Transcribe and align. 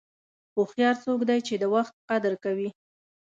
هوښیار 0.55 0.95
څوک 1.03 1.19
دی 1.29 1.39
چې 1.47 1.53
د 1.59 1.63
وخت 1.75 1.93
قدر 2.09 2.33
کوي. 2.43 2.69